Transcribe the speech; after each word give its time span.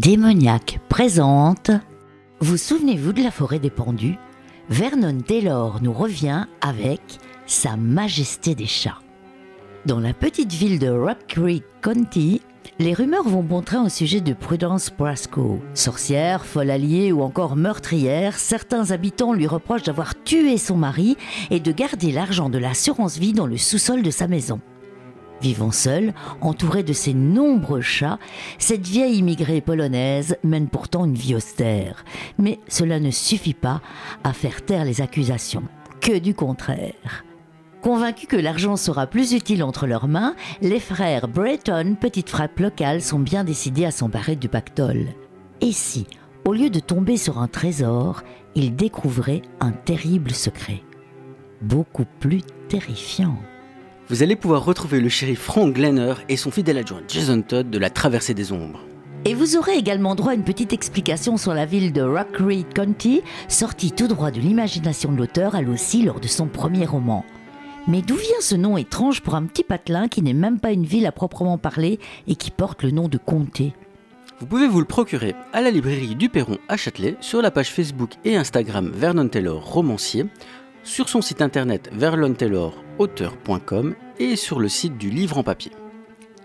Démoniaque 0.00 0.80
présente. 0.88 1.70
Vous 2.40 2.56
souvenez-vous 2.56 3.12
de 3.12 3.22
la 3.22 3.30
forêt 3.30 3.58
des 3.58 3.68
pendus? 3.68 4.16
Vernon 4.70 5.20
Taylor 5.20 5.82
nous 5.82 5.92
revient 5.92 6.46
avec 6.62 7.02
Sa 7.44 7.76
Majesté 7.76 8.54
des 8.54 8.64
chats. 8.64 9.02
Dans 9.84 10.00
la 10.00 10.14
petite 10.14 10.54
ville 10.54 10.78
de 10.78 10.88
Rock 10.88 11.18
Creek 11.28 11.64
County, 11.82 12.40
les 12.78 12.94
rumeurs 12.94 13.28
vont 13.28 13.42
bon 13.42 13.60
train 13.60 13.84
au 13.84 13.90
sujet 13.90 14.22
de 14.22 14.32
Prudence 14.32 14.90
Brasco. 14.90 15.60
Sorcière, 15.74 16.46
folle 16.46 16.70
alliée 16.70 17.12
ou 17.12 17.20
encore 17.20 17.54
meurtrière, 17.54 18.38
certains 18.38 18.92
habitants 18.92 19.34
lui 19.34 19.46
reprochent 19.46 19.82
d'avoir 19.82 20.14
tué 20.24 20.56
son 20.56 20.76
mari 20.76 21.18
et 21.50 21.60
de 21.60 21.72
garder 21.72 22.10
l'argent 22.10 22.48
de 22.48 22.56
l'assurance 22.56 23.18
vie 23.18 23.34
dans 23.34 23.46
le 23.46 23.58
sous-sol 23.58 24.00
de 24.00 24.10
sa 24.10 24.28
maison. 24.28 24.62
Vivant 25.40 25.72
seule, 25.72 26.12
entourée 26.42 26.82
de 26.82 26.92
ses 26.92 27.14
nombreux 27.14 27.80
chats, 27.80 28.18
cette 28.58 28.86
vieille 28.86 29.18
immigrée 29.18 29.62
polonaise 29.62 30.36
mène 30.44 30.68
pourtant 30.68 31.06
une 31.06 31.14
vie 31.14 31.34
austère. 31.34 32.04
Mais 32.38 32.58
cela 32.68 33.00
ne 33.00 33.10
suffit 33.10 33.54
pas 33.54 33.80
à 34.22 34.32
faire 34.32 34.64
taire 34.64 34.84
les 34.84 35.00
accusations. 35.00 35.64
Que 36.00 36.18
du 36.18 36.34
contraire. 36.34 37.24
Convaincus 37.82 38.28
que 38.28 38.36
l'argent 38.36 38.76
sera 38.76 39.06
plus 39.06 39.32
utile 39.32 39.62
entre 39.62 39.86
leurs 39.86 40.08
mains, 40.08 40.34
les 40.60 40.80
frères 40.80 41.28
Breton, 41.28 41.96
petite 41.98 42.28
frappe 42.28 42.58
locale, 42.58 43.00
sont 43.00 43.18
bien 43.18 43.42
décidés 43.42 43.86
à 43.86 43.90
s'emparer 43.90 44.36
du 44.36 44.50
pactole. 44.50 45.06
Et 45.62 45.72
si, 45.72 46.06
au 46.44 46.52
lieu 46.52 46.68
de 46.68 46.80
tomber 46.80 47.16
sur 47.16 47.38
un 47.38 47.48
trésor, 47.48 48.22
ils 48.54 48.76
découvraient 48.76 49.42
un 49.60 49.72
terrible 49.72 50.32
secret 50.32 50.82
Beaucoup 51.62 52.06
plus 52.18 52.42
terrifiant 52.68 53.36
vous 54.10 54.24
allez 54.24 54.34
pouvoir 54.34 54.64
retrouver 54.64 55.00
le 55.00 55.08
shérif 55.08 55.38
Frank 55.38 55.72
Glenner 55.72 56.14
et 56.28 56.36
son 56.36 56.50
fidèle 56.50 56.78
adjoint 56.78 57.00
Jason 57.06 57.42
Todd 57.42 57.70
de 57.70 57.78
la 57.78 57.90
Traversée 57.90 58.34
des 58.34 58.50
Ombres. 58.50 58.80
Et 59.24 59.34
vous 59.34 59.56
aurez 59.56 59.76
également 59.76 60.16
droit 60.16 60.32
à 60.32 60.34
une 60.34 60.42
petite 60.42 60.72
explication 60.72 61.36
sur 61.36 61.54
la 61.54 61.64
ville 61.64 61.92
de 61.92 62.02
Rock 62.02 62.32
Creek 62.32 62.74
County, 62.74 63.22
sortie 63.46 63.92
tout 63.92 64.08
droit 64.08 64.32
de 64.32 64.40
l'imagination 64.40 65.12
de 65.12 65.16
l'auteur, 65.16 65.54
elle 65.54 65.68
aussi, 65.68 66.02
lors 66.02 66.18
de 66.18 66.26
son 66.26 66.48
premier 66.48 66.86
roman. 66.86 67.24
Mais 67.86 68.02
d'où 68.02 68.16
vient 68.16 68.40
ce 68.40 68.56
nom 68.56 68.76
étrange 68.76 69.20
pour 69.20 69.36
un 69.36 69.44
petit 69.44 69.62
patelin 69.62 70.08
qui 70.08 70.22
n'est 70.22 70.32
même 70.32 70.58
pas 70.58 70.72
une 70.72 70.86
ville 70.86 71.06
à 71.06 71.12
proprement 71.12 71.56
parler 71.56 72.00
et 72.26 72.34
qui 72.34 72.50
porte 72.50 72.82
le 72.82 72.90
nom 72.90 73.06
de 73.06 73.18
comté? 73.18 73.74
Vous 74.40 74.46
pouvez 74.46 74.66
vous 74.66 74.80
le 74.80 74.86
procurer 74.86 75.36
à 75.52 75.60
la 75.60 75.70
librairie 75.70 76.16
du 76.16 76.28
Perron 76.28 76.58
à 76.68 76.76
Châtelet, 76.76 77.14
sur 77.20 77.42
la 77.42 77.52
page 77.52 77.70
Facebook 77.70 78.14
et 78.24 78.36
Instagram 78.36 78.90
Vernon 78.92 79.28
Taylor 79.28 79.64
Romancier, 79.64 80.26
sur 80.82 81.08
son 81.08 81.20
site 81.20 81.42
internet 81.42 81.90
verlontaylorauteur.com 81.92 83.94
et 84.18 84.36
sur 84.36 84.60
le 84.60 84.68
site 84.68 84.98
du 84.98 85.10
livre 85.10 85.38
en 85.38 85.42
papier. 85.42 85.72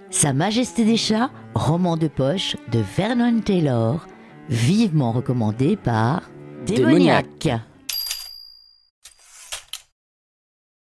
Sa 0.09 0.33
Majesté 0.33 0.86
des 0.86 0.97
chats, 0.97 1.30
roman 1.53 1.97
de 1.97 2.08
poche 2.08 2.56
de 2.72 2.80
Vernon 2.97 3.41
Taylor, 3.41 4.08
vivement 4.50 5.11
recommandé 5.11 5.75
par 5.75 6.30
Démoniaque. 6.66 7.50